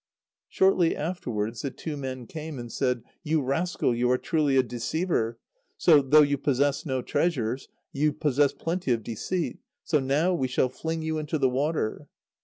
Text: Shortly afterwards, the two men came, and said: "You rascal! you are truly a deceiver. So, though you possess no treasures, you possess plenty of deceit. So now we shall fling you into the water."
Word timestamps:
Shortly 0.49 0.95
afterwards, 0.95 1.61
the 1.61 1.69
two 1.69 1.95
men 1.95 2.25
came, 2.25 2.57
and 2.57 2.71
said: 2.71 3.03
"You 3.21 3.39
rascal! 3.39 3.93
you 3.93 4.09
are 4.09 4.17
truly 4.17 4.57
a 4.57 4.63
deceiver. 4.63 5.37
So, 5.77 6.01
though 6.01 6.23
you 6.23 6.39
possess 6.39 6.87
no 6.87 7.03
treasures, 7.03 7.67
you 7.93 8.11
possess 8.11 8.51
plenty 8.51 8.93
of 8.93 9.03
deceit. 9.03 9.59
So 9.83 9.99
now 9.99 10.33
we 10.33 10.47
shall 10.47 10.69
fling 10.69 11.03
you 11.03 11.19
into 11.19 11.37
the 11.37 11.49
water." 11.49 12.07